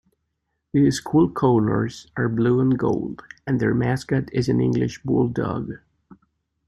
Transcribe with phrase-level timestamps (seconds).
[0.73, 5.73] The school colors are blue and gold, and their mascot is an English bulldog.